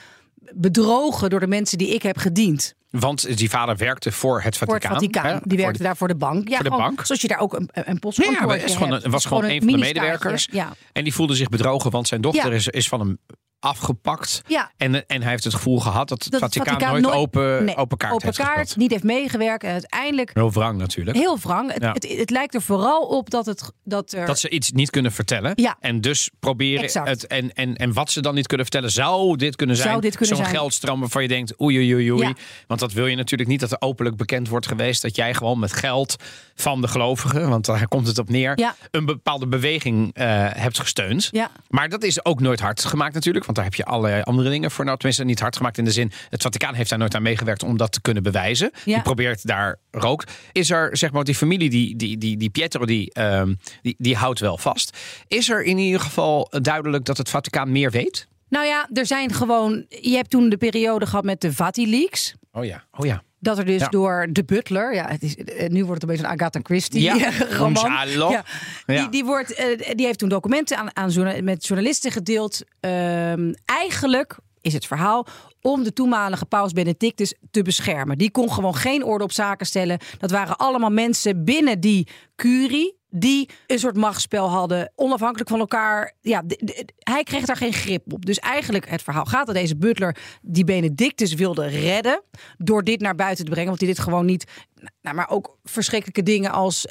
[0.54, 2.74] bedrogen door de mensen die ik heb gediend.
[2.90, 4.94] Want die vader werkte voor het Voor Vaticaan.
[4.96, 5.34] het Vaticaan.
[5.34, 5.40] hè?
[5.44, 6.48] Die werkte daar voor de bank.
[6.50, 7.06] Ja, voor de gewoon bank.
[7.06, 9.04] Zoals je daar ook een, een Ja, het is gewoon, hebt.
[9.06, 10.48] een- was gewoon een van de medewerkers.
[10.52, 10.74] Ja.
[10.94, 12.56] En die voelde zich bedrogen, want zijn dochter Ja.
[12.56, 13.18] is, is van hem
[13.62, 14.42] afgepakt.
[14.48, 14.72] Ja.
[14.78, 17.98] En, en hij heeft het gevoel gehad dat Dat het Vaticaan, nooit, open, nee, open
[17.98, 18.78] kaart open heeft kaart, gespeeld.
[18.78, 19.64] niet heeft meegewerkt.
[19.64, 21.18] En uiteindelijk Heel wrang natuurlijk.
[21.18, 21.74] heel wrang.
[21.74, 21.92] Het, Ja.
[21.92, 24.26] het, het lijkt er vooral op dat, het, dat er...
[24.26, 25.52] Dat ze iets niet kunnen vertellen.
[25.56, 25.76] Ja.
[25.80, 27.08] En dus proberen Exact.
[27.08, 27.28] het.
[27.28, 29.90] En, en, en wat ze dan niet kunnen vertellen, zou dit kunnen zijn.
[29.90, 30.58] Zou dit kunnen Zo'n zijn.
[30.58, 32.28] geldstroom waarvan je denkt, oei oei oei oei.
[32.28, 32.34] Ja.
[32.68, 35.60] Want dat wil je natuurlijk niet dat er openlijk bekend wordt geweest dat jij gewoon
[35.60, 36.16] met geld
[36.56, 41.28] van de gelovigen, want daar komt het op neer, een bepaalde beweging eh, hebt gesteund.
[41.32, 41.52] Ja.
[41.70, 44.72] Maar dat is ook nooit hard gemaakt natuurlijk, want daar heb je allerlei andere dingen
[44.72, 44.86] voor.
[44.86, 47.64] Nou, tenminste niet hard gemaakt in de zin, het Vaticaan heeft daar nooit aan meegewerkt
[47.64, 48.72] om dat te kunnen bewijzen.
[48.86, 48.94] Ja.
[48.94, 50.24] Die probeert daar rook.
[50.52, 54.16] Is er, zeg maar, die familie, die, die, die, die Pietro, die, ehm, die, die
[54.16, 54.98] houdt wel vast.
[55.28, 58.28] Is er in ieder geval duidelijk dat het Vaticaan meer weet?
[58.50, 59.86] Nou ja, er zijn gewoon...
[59.90, 62.36] Je hebt toen de periode gehad met de Vati-leaks.
[62.52, 63.24] Oh ja, oh ja.
[63.44, 63.88] Dat er dus Ja.
[63.88, 67.02] door de butler, ja, het is, eh, nu wordt het een beetje een Agatha Christie
[67.02, 67.92] Ja, roman.
[68.32, 68.44] Ja.
[68.86, 72.62] Die, die, wordt, eh, die heeft toen documenten aan, aan met journalisten gedeeld.
[72.80, 75.28] Ehm, eigenlijk is het verhaal
[75.62, 78.18] om de toenmalige paus Benedictus te beschermen.
[78.18, 80.00] Die kon gewoon geen orde op zaken stellen.
[80.18, 86.14] Dat waren allemaal mensen binnen die curie die een soort machtsspel hadden, onafhankelijk van elkaar.
[86.22, 86.44] Ja,
[87.00, 88.26] hij kreeg daar geen grip op.
[88.26, 92.22] Dus eigenlijk het verhaal gaat dat deze butler die Benedictus wilde redden
[92.58, 94.52] door dit naar buiten te brengen, want hij dit gewoon niet.
[95.02, 96.86] Nou, maar ook verschrikkelijke dingen als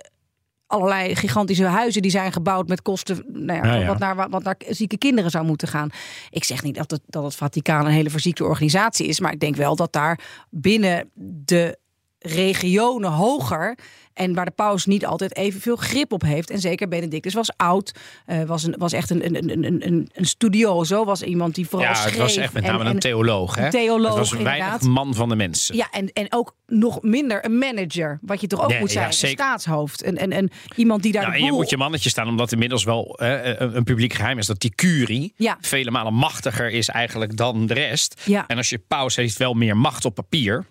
[0.66, 3.87] allerlei gigantische huizen die zijn gebouwd met kosten nou ja.
[3.87, 5.90] Wat, naar, wat naar zieke kinderen zou moeten gaan.
[6.30, 9.40] Ik zeg niet dat het, dat het Vaticaan een hele verziekte organisatie is, maar ik
[9.40, 11.11] denk wel dat daar binnen
[11.44, 11.78] de
[12.18, 13.78] regionen hoger
[14.20, 16.50] en waar de paus niet altijd evenveel grip op heeft.
[16.50, 17.92] En zeker Benedictus was oud,
[18.26, 21.68] eh, was, een, was echt een, een, een, een- een, een studioso, was iemand die
[21.68, 22.11] vooral Ja, schreef.
[22.12, 23.54] het was echt met name en- een theoloog.
[23.54, 23.64] Hè?
[23.64, 25.76] een theoloog, het was een weinig man van de mensen.
[25.76, 29.11] Ja, en, en ook nog minder een manager, wat je toch ook Nee, moet ja,
[29.12, 29.30] zijn.
[29.33, 30.02] een staatshoofd.
[30.02, 33.16] En, en, en iemand die daar Nou, je moet je mannetje staan, omdat inmiddels wel
[33.18, 35.59] hè, een, een publiek geheim is dat die curie Ja.
[35.61, 38.22] vele malen machtiger is eigenlijk dan de rest.
[38.24, 38.44] Ja.
[38.46, 40.64] En als je paus heeft wel meer macht op papier.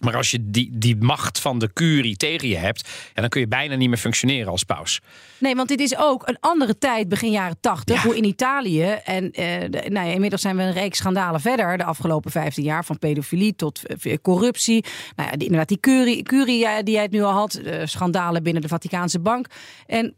[0.00, 3.40] Maar als je die, die macht van de curie tegen je hebt, ja, dan kun
[3.40, 5.00] je bijna niet meer functioneren als paus.
[5.38, 8.02] Nee, want dit is ook een andere tijd, begin jaren tachtig, Ja.
[8.02, 8.82] hoe in Italië.
[9.04, 12.64] En eh, de- nou ja, inmiddels zijn we een reeks schandalen verder de afgelopen 15
[12.64, 12.84] jaar.
[12.84, 14.84] Van pedofilie tot eh, corruptie.
[15.16, 17.54] Nou ja, die, inderdaad, die curie, curie die jij het nu al had.
[17.54, 19.46] eh, schandalen binnen de Vaticaanse bank.
[19.86, 20.14] En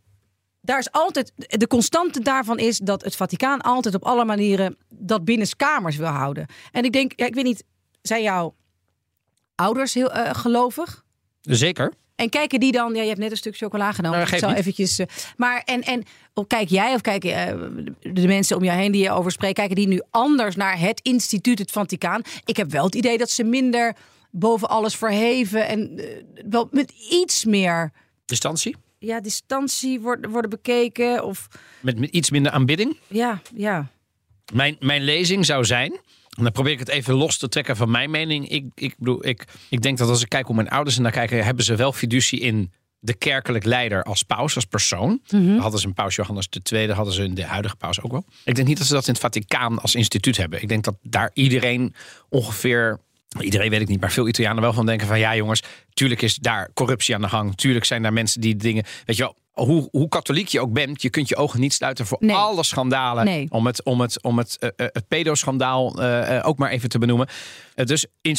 [0.61, 5.25] daar is altijd, de constante daarvan is dat het Vaticaan altijd op alle manieren dat
[5.25, 6.47] binnenskamers wil houden.
[6.73, 7.64] En ik denk, ja, ik weet niet,
[8.03, 8.55] zijn jouw
[9.55, 11.05] ouders heel eh, gelovig?
[11.41, 11.93] Zeker.
[12.17, 14.19] En kijken die dan, ja, je hebt net een stuk chocola genomen.
[14.19, 14.59] Nou, dus ik zal niet.
[14.59, 14.99] eventjes.
[14.99, 18.93] eh, maar en, en of kijk jij of kijken eh, de mensen om jou heen
[18.93, 22.23] die je over spreekt, kijken die nu anders naar het instituut, het Vaticaan?
[22.45, 23.97] Ik heb wel het idee dat ze minder
[24.31, 26.01] boven alles verheven en
[26.51, 27.93] wel met iets meer
[28.25, 28.77] Distantie.
[28.99, 31.25] ja, distantie worden, worden bekeken.
[31.25, 31.49] Of
[31.81, 32.97] Met, met iets minder aanbidding.
[33.09, 33.87] ja, ja.
[34.53, 36.01] Mijn, mijn lezing zou zijn.
[36.37, 38.49] En dan probeer ik het even los te trekken van mijn mening.
[38.49, 41.12] Ik, ik, bedoel, ik, ik denk dat als ik kijk hoe mijn ouders er naar
[41.12, 45.21] kijken, hebben ze wel fiducie in de kerkelijk leider als paus, als persoon.
[45.59, 48.25] Hadden ze een paus Johannes II, hadden ze in de huidige paus ook wel.
[48.45, 50.62] Ik denk niet dat ze dat in het Vaticaan als instituut hebben.
[50.62, 51.95] Ik denk dat daar iedereen
[52.29, 53.01] ongeveer.
[53.40, 56.37] Iedereen weet ik niet, maar veel Italianen wel van denken van ja jongens, tuurlijk is
[56.37, 57.57] daar corruptie aan de gang.
[57.57, 61.03] Tuurlijk zijn daar mensen die dingen, weet je wel, hoe, hoe katholiek je ook bent,
[61.03, 62.37] je kunt je ogen niet sluiten voor Nee.
[62.37, 63.25] alle schandalen.
[63.25, 63.47] Nee.
[63.51, 66.99] Om het, om het, om het, eh, eh, het pedoschandaal eh, ook maar even te
[66.99, 67.29] benoemen.
[67.75, 68.37] Dus in,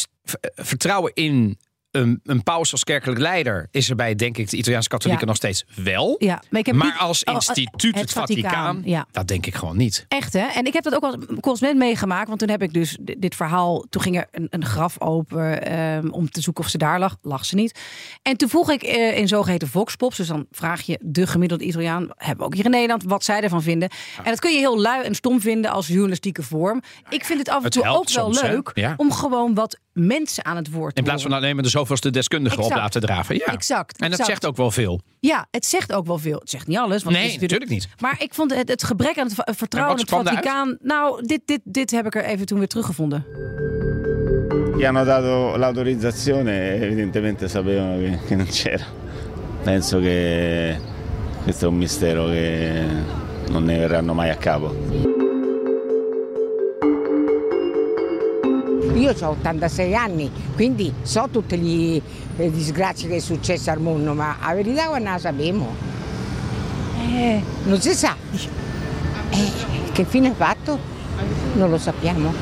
[0.56, 1.58] vertrouwen in
[1.93, 5.32] een, een paus als kerkelijk leider is er bij, denk ik, de Italiaanse katholieken Ja.
[5.32, 6.15] nog steeds wel.
[6.19, 6.41] ja.
[6.49, 9.06] Maar, ik heb Maar niet- als oh, instituut, het, Vaticaan, ja.
[9.12, 10.06] dat denk ik gewoon niet.
[10.08, 10.39] Echt hè?
[10.45, 12.27] En ik heb dat ook als correspondent meegemaakt.
[12.27, 13.86] Want toen heb ik dus di- dit verhaal.
[13.89, 17.17] Toen ging er een, een graf open ehm, om te zoeken of ze daar lag.
[17.21, 17.79] Lag ze niet.
[18.21, 20.17] En toen vroeg ik eh, in zogeheten voxpops.
[20.17, 22.10] Dus dan vraag je de gemiddelde Italiaan.
[22.17, 23.03] Hebben we ook hier in Nederland.
[23.03, 23.89] Wat zij ervan vinden.
[24.17, 26.82] En dat kun je heel lui en stom vinden als journalistieke vorm.
[27.10, 28.93] ik vind het af en toe ook wel leuk.
[28.97, 32.56] Om gewoon wat mensen aan het woord In plaats van alleen maar de zoveelste deskundige
[32.56, 32.82] op Exact.
[32.82, 33.36] laten draven.
[33.36, 33.45] Ja.
[33.45, 34.29] Exact, En dat exact.
[34.29, 35.01] zegt ook wel veel.
[35.19, 36.39] Ja, het zegt ook wel veel.
[36.39, 37.03] Het zegt niet alles.
[37.03, 37.88] Want het Nee, is natuurlijk niet.
[37.99, 40.77] Maar ik vond het, het gebrek aan het vertrouwen in het Vaticaan.
[40.82, 43.25] Nou, dit, dit, dit heb ik er even toen weer teruggevonden.
[44.77, 48.86] Gli hanno dato l'autorizzazione e evidentemente sapevano che, che non c'era.
[49.63, 50.77] Penso che
[51.43, 52.82] questo è un mistero che
[53.49, 55.22] non ne verranno mai a capo.
[58.93, 62.01] Io ho 86 anni, quindi so tutte le
[62.36, 65.75] le disgrazie che è successo al mondo, ma la verità non la sappiamo.
[66.99, 68.15] Eh, non si sa.
[69.29, 69.51] Eh,
[69.91, 70.79] che fine ha fatto?
[71.53, 72.34] Non lo sappiamo.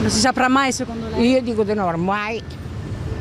[0.00, 1.30] Non si saprà mai secondo lei?
[1.30, 2.42] Io dico di no, ormai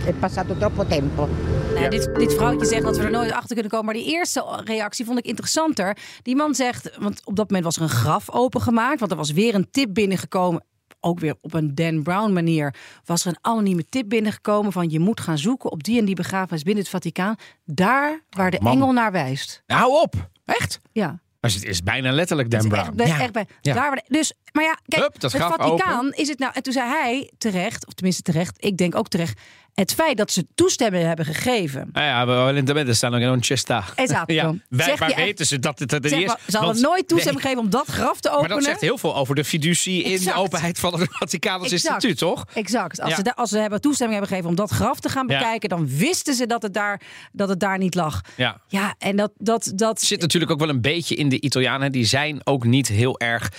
[0.06, 1.28] è passato troppo tempo.
[1.74, 3.86] Nee, dit, dit vrouwtje zegt dat we er nooit achter kunnen komen.
[3.86, 5.97] Maar die eerste reactie vond ik interessanter.
[6.24, 9.00] Die man zegt, want op dat moment was er een graf opengemaakt.
[9.00, 10.63] Want er was weer een tip binnengekomen.
[11.04, 12.76] Ook weer op een Dan Brown manier.
[13.06, 16.16] Was er een anonieme tip binnengekomen van je moet gaan zoeken op die en die
[16.16, 17.36] begrafenis binnen het Vaticaan.
[17.66, 18.74] Daar waar de man.
[18.74, 19.64] engel naar wijst.
[19.66, 20.30] Hou op.
[20.46, 20.80] Echt?
[20.92, 21.20] Ja.
[21.42, 22.86] Maar het is bijna letterlijk Dan Brown.
[22.88, 23.74] Echt, bij- echt bij, Ja.
[23.74, 26.52] daar waar de- dus, maar ja, kijk, Hup, dat het Vaticaan is het nou.
[26.56, 29.40] En toen zei hij terecht, of tenminste terecht, ik denk ook terecht,
[29.74, 31.90] het feit dat ze toestemming hebben gegeven.
[31.92, 33.84] Nou ja, evidentemente stanno che non c'è sta.
[33.96, 34.34] Esatto.
[34.34, 36.12] Ja, wij, maar weten ze dat het er is?
[36.12, 38.56] maar, ze hadden Want- nooit toestemming Nee, gegeven om dat graf te Maar openen.
[38.56, 42.46] dat zegt heel veel over de fiducie in de openheid van het Vaticaans instituut, toch?
[42.54, 43.02] Exact.
[43.02, 43.16] Als, Ja.
[43.24, 45.38] ze, als ze hebben toestemming hebben gegeven om dat graf te gaan Ja.
[45.38, 48.22] bekijken, dan wisten ze dat het daar, dat het daar niet lag.
[48.36, 48.62] Ja.
[48.68, 51.92] Ja, en dat, dat, dat zit natuurlijk ook wel een beetje in de Italianen.
[51.92, 53.50] Die zijn ook niet heel erg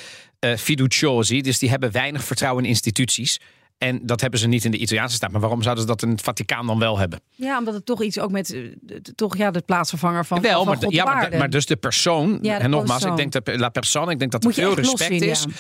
[0.43, 1.41] eh fiduciosi.
[1.43, 3.41] Dus die hebben weinig vertrouwen in instituties.
[3.79, 5.31] En dat hebben ze niet in de Italiaanse staat.
[5.31, 7.21] Maar waarom zouden ze dat in het Vaticaan dan wel hebben?
[7.31, 10.65] Ja, omdat het toch iets ook met eh, de- toch ja, de plaatsvervanger van, wel,
[10.65, 12.39] van maar, ja, maar, dus de persoon.
[12.43, 13.19] Ja, de en nogmaals, persoon.
[13.21, 15.45] ik denk dat la persona, ik denk dat er veel respect zien, is.
[15.49, 15.51] ja.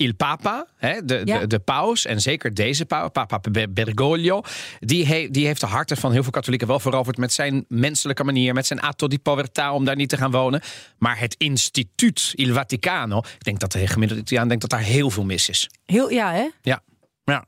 [0.00, 1.38] Il Papa, hè, de, Ja.
[1.38, 4.42] de, de paus, en zeker deze paus, Papa Ber- Bergoglio,
[4.78, 8.24] die, he- die heeft de harten van heel veel katholieken wel veroverd met zijn menselijke
[8.24, 10.60] manier, met zijn atto di povertà om daar niet te gaan wonen.
[10.98, 15.10] Maar het instituut Il Vaticano, ik denk dat de gemiddelde Italiaan denkt dat daar heel
[15.10, 15.68] veel mis is.
[15.86, 16.48] Heel, ja, hè?
[16.62, 16.80] Ja,
[17.24, 17.44] ja.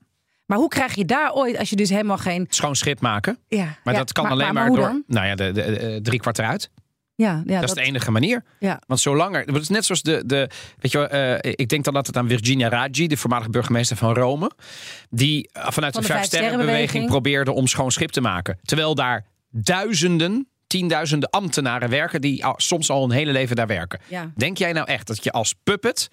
[0.47, 2.47] Maar hoe krijg je daar ooit, als je dus helemaal geen...
[2.49, 3.38] schoon schip maken.
[3.49, 5.03] Ja, Maar ja, dat kan maar- alleen maar door dan?
[5.07, 6.71] nou ja, de, de, de, drie kwart eruit.
[7.22, 8.44] Ja, ja, dat, is de enige manier.
[8.58, 8.80] Ja.
[8.87, 9.40] Want zolang er.
[9.40, 10.22] Het is net zoals de.
[10.26, 13.96] de weet je, wel, eh, ik denk dan altijd aan Virginia Raggi, de voormalige burgemeester
[13.96, 14.50] van Rome.
[15.11, 18.58] Die eh, vanuit Van de de Vijf Sterrenbeweging probeerde om schoon schip te maken.
[18.64, 22.20] Terwijl daar duizenden, tienduizenden ambtenaren werken.
[22.20, 24.00] die al- soms al een hele leven daar werken.
[24.08, 24.32] Ja.
[24.37, 26.08] Denk jij nou echt dat je als puppet,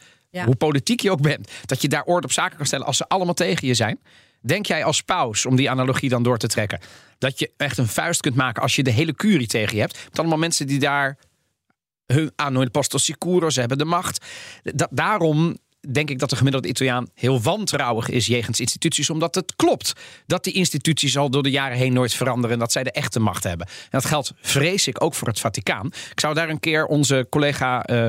[0.46, 3.08] hoe politiek je ook bent, dat je daar orde op zaken kan stellen als ze
[3.08, 4.00] allemaal tegen je zijn?
[4.42, 6.80] Denk jij als paus, om die analogie dan door te trekken,
[7.18, 10.04] dat je echt een vuist kunt maken als je de hele curie tegen je hebt?
[10.10, 11.18] Met allemaal mensen die daar
[12.06, 14.26] hun aan hun posto sicuro, ze hebben de macht.
[14.64, 15.58] Da- daarom
[15.92, 19.10] denk ik dat de gemiddelde Italiaan heel wantrouwig is jegens instituties.
[19.10, 19.94] Omdat het klopt
[20.26, 22.52] dat die instituties al door de jaren heen nooit veranderen.
[22.52, 23.68] En dat zij de echte macht hebben.
[23.68, 25.86] En dat geldt, vrees ik, ook voor het Vaticaan.
[26.12, 28.08] Ik zou daar een keer onze collega eh,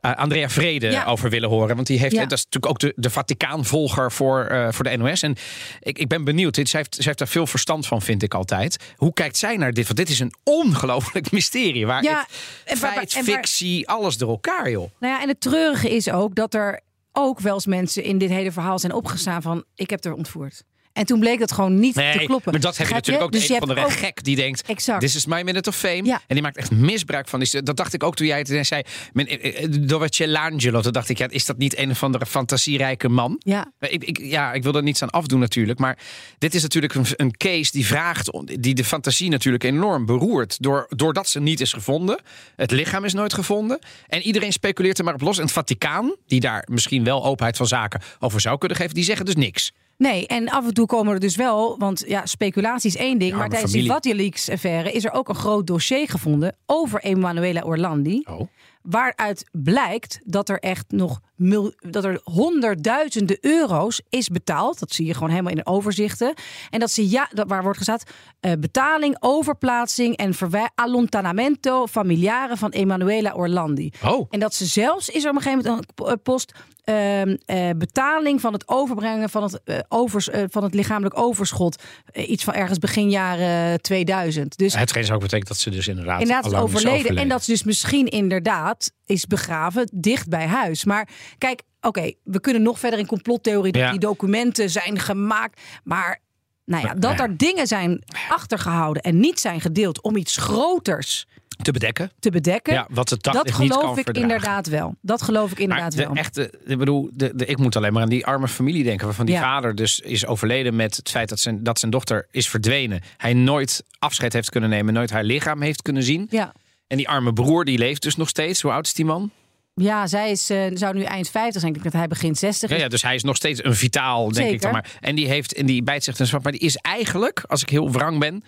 [0.00, 1.04] eh, Andrea Vrede Ja.
[1.04, 1.74] over willen horen.
[1.74, 2.22] Want die heeft, Ja.
[2.26, 5.22] dat is natuurlijk ook de, de Vaticaan-volger voor, eh, voor de NOS.
[5.22, 5.36] En
[5.80, 6.54] ik, ik ben benieuwd.
[6.54, 8.76] Dit- Zij heeft, zij heeft daar veel verstand van, vind ik altijd.
[8.96, 9.84] Hoe kijkt zij naar dit?
[9.84, 11.86] Want dit is een ongelooflijk mysterie.
[11.86, 12.28] Waar Ja, het
[12.64, 14.90] en waar- feit, en waar- fictie, alles door elkaar, joh.
[15.00, 16.80] Nou ja, en het treurige is ook dat er
[17.12, 20.62] ook wel eens mensen in dit hele verhaal zijn opgestaan van ik heb er ontvoerd.
[20.98, 22.52] En toen bleek dat gewoon niet te kloppen.
[22.52, 24.62] maar dat heb je natuurlijk ook de Dus een van de ook- gek die denkt...
[24.68, 25.00] Exact.
[25.00, 26.04] This is my minute of fame.
[26.04, 26.14] Ja.
[26.26, 27.40] En die maakt echt misbruik van.
[27.40, 28.82] die- Dat dacht ik ook toen jij het zei.
[29.12, 30.80] men- eh, eh, Dovecellangelo.
[30.80, 33.36] Toen dacht ik, ja, is dat niet een of andere fantasierijke man?
[33.38, 33.72] Ja.
[33.80, 35.78] Ik, ik, ja, ik wil er niets aan afdoen natuurlijk.
[35.78, 35.98] Maar
[36.38, 38.30] dit is natuurlijk een, een case die vraagt...
[38.32, 40.62] om- die de fantasie natuurlijk enorm beroert.
[40.62, 42.20] Door, doordat ze niet is gevonden.
[42.56, 43.78] Het lichaam is nooit gevonden.
[44.06, 45.36] En iedereen speculeert er maar op los.
[45.36, 48.94] En het Vaticaan, die daar misschien wel openheid van zaken over zou kunnen geven...
[48.94, 49.72] die zeggen dus niks.
[49.98, 53.30] Nee, en af en toe komen er dus wel, want ja, speculatie is één ding,
[53.30, 54.00] Ja, maar tijdens die familie.
[54.02, 58.22] WikiLeaks-affaire is er ook een groot dossier gevonden over Emanuela Orlandi.
[58.30, 58.40] Oh.
[58.90, 64.78] Waaruit blijkt dat er echt nog mil, dat er honderdduizenden euro's is betaald.
[64.78, 66.34] Dat zie je gewoon helemaal in de overzichten.
[66.70, 70.34] En dat ze ja, dat, waar wordt gezegd, eh, betaling, overplaatsing en
[70.74, 73.92] allontanamento familiare van Emanuela Orlandi.
[74.04, 74.26] Oh.
[74.30, 76.52] En dat ze zelfs is er op een gegeven moment een post
[76.84, 81.82] ehm, eh, betaling van het overbrengen van het, eh, overs, van het lichamelijk overschot.
[82.12, 84.56] Iets van ergens begin jaren 2000.
[84.56, 87.16] Dus Hetgeen zou ook betekenen dat ze dus inderdaad, inderdaad is overleden.
[87.16, 90.84] En dat ze dus misschien inderdaad is begraven dicht bij huis.
[90.84, 93.90] Maar kijk, oké, we kunnen nog verder in complottheorie dat Ja.
[93.90, 95.60] die documenten zijn gemaakt.
[95.84, 96.20] Maar
[96.64, 101.26] nou ja, dat er dingen zijn achtergehouden en niet zijn gedeeld om iets groters
[101.62, 102.10] te bedekken.
[102.18, 102.72] te bedekken.
[102.74, 104.22] Ja, wat het dat niet geloof kan ik verdragen.
[104.22, 104.94] inderdaad wel.
[105.00, 106.16] Dat geloof ik inderdaad Maar de wel.
[106.22, 109.06] echte, ik bedoel, de, de, ik moet alleen maar aan die arme familie denken.
[109.06, 109.40] Waarvan die Ja.
[109.40, 113.00] vader dus is overleden met het feit dat zijn, dat zijn dochter is verdwenen.
[113.16, 116.26] Hij nooit afscheid heeft kunnen nemen, nooit haar lichaam heeft kunnen zien.
[116.30, 116.52] Ja.
[116.88, 118.60] En die arme broer, die leeft dus nog steeds.
[118.62, 119.30] Hoe oud is die man?
[119.74, 121.74] Ja, zij is, eh, zou nu eind 50 zijn.
[121.74, 122.82] Ik denk dat hij begin 60 Ja, is.
[122.82, 124.60] ja, dus hij is nog steeds een vitaal, denk ik Zeker.
[124.60, 124.90] dan maar.
[125.00, 126.42] En die heeft, en die bijt zich ten zwart.
[126.42, 128.44] Maar die is eigenlijk, als ik heel wrang ben,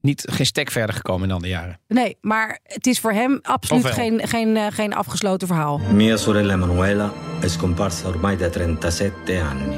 [0.00, 1.78] niet geen stek verder gekomen in al die jaren.
[1.88, 5.78] Nee, maar het is voor hem absoluut geen, geen, eh, geen afgesloten verhaal.
[5.78, 9.76] Mia sorella Emanuela è scomparsa ormai da 37 anni.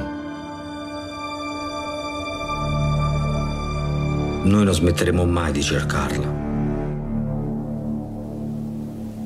[4.43, 6.48] Noi non smetteremo mai di cercarla.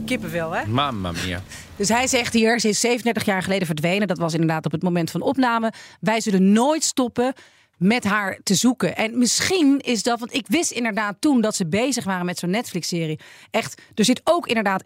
[0.06, 0.66] Kippenvel, hè?
[0.66, 1.42] Mamma mia.
[1.76, 4.08] Dus hij zegt hier, ze is 37 jaar geleden verdwenen.
[4.08, 5.74] Dat was inderdaad op het moment van opname.
[6.00, 7.34] Wij zullen nooit stoppen
[7.78, 8.96] met haar te zoeken.
[8.96, 12.50] En misschien is dat, want ik wist inderdaad toen dat ze bezig waren met zo'n
[12.50, 13.20] Netflix-serie.
[13.52, 14.84] Echt, er zit ook inderdaad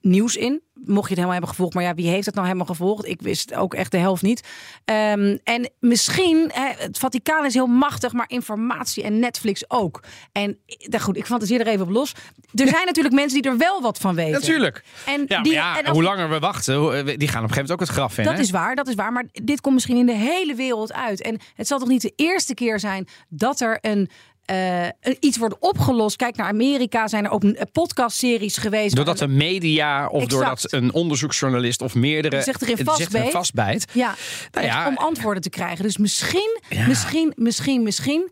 [0.00, 0.62] nieuws in.
[0.74, 1.74] Mocht je het helemaal hebben gevolgd.
[1.74, 3.06] Maar ja, wie heeft het nou helemaal gevolgd?
[3.06, 4.48] Ik wist ook echt de helft niet.
[4.84, 10.02] Ehm, en misschien, hè, het Vaticaan is heel machtig, maar informatie en Netflix ook.
[10.32, 10.58] En
[10.90, 12.12] eh, goed, ik fantaseer er even op los.
[12.54, 14.32] Er zijn natuurlijk mensen die er wel wat van weten.
[14.40, 14.82] Natuurlijk.
[15.06, 17.28] En Ja, die, ja, en als- hoe langer we wachten, hoe- die gaan op een
[17.32, 18.24] gegeven moment ook het graf in.
[18.24, 18.40] dat hè?
[18.40, 19.12] is waar, dat is waar.
[19.12, 21.22] Maar dit komt misschien in de hele wereld uit.
[21.22, 24.10] En het zal toch niet de eerste keer zijn dat er een.
[24.44, 26.16] Een- iets wordt opgelost.
[26.16, 28.96] Kijk naar Amerika, zijn er ook podcastseries geweest.
[28.96, 30.30] Doordat de media of Exact.
[30.30, 33.84] doordat een onderzoeksjournalist of meerdere zich erin vastbijt.
[33.92, 34.14] Ja,
[34.52, 35.84] Nou ja, om antwoorden te krijgen.
[35.84, 36.86] Dus misschien, Ja.
[36.86, 38.30] misschien, misschien, misschien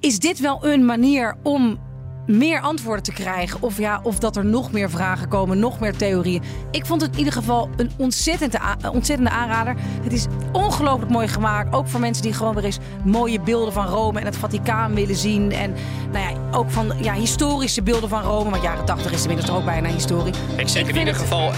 [0.00, 1.78] is dit wel een manier om
[2.26, 3.62] meer antwoorden te krijgen.
[3.62, 6.42] Of, ja, of dat er nog meer vragen komen, nog meer theorieën.
[6.70, 8.58] Ik vond het in ieder geval een ontzettende,
[8.92, 9.74] ontzettende aanrader.
[10.02, 11.74] Het is ongelooflijk mooi gemaakt.
[11.74, 15.16] Ook voor mensen die gewoon weer eens mooie beelden van Rome en het Vaticaan willen
[15.16, 15.52] zien.
[15.52, 15.74] En
[16.12, 18.50] nou ja, ook van ja, historische beelden van Rome.
[18.50, 20.32] Want jaren 80 is inmiddels toch ook bijna historie.
[20.56, 21.50] Ik zeg in ieder het- geval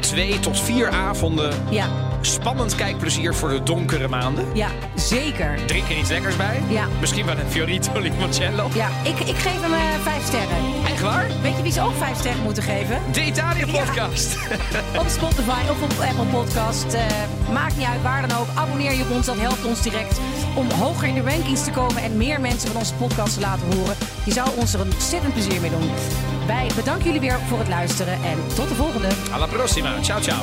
[0.00, 1.86] twee tot vier avonden Ja,
[2.24, 4.46] spannend kijkplezier voor de donkere maanden.
[4.54, 5.66] ja, zeker.
[5.66, 6.62] Drink er iets lekkers bij.
[6.68, 6.86] Ja.
[7.00, 8.68] Misschien wel een Fiorito Limoncello.
[8.74, 10.56] Ja, ik, ik geef hem eh, vijf sterren.
[10.86, 11.26] Echt waar?
[11.42, 12.98] Weet je wie ze ook vijf sterren moeten geven?
[13.12, 14.36] De Italië podcast.
[15.00, 16.92] Op Spotify of op Apple Podcast.
[16.92, 17.02] Eh,
[17.52, 18.46] maakt niet uit waar dan ook.
[18.54, 20.18] Abonneer je op ons, dat helpt ons direct
[20.54, 23.66] om hoger in de rankings te komen en meer mensen van onze podcast te laten
[23.76, 23.96] horen.
[24.24, 25.90] Je zou ons er een ontzettend plezier mee doen.
[26.46, 29.08] Wij bedanken jullie weer voor het luisteren en tot de volgende.
[29.32, 29.90] Alla prossima.
[30.02, 30.42] Ciao ciao.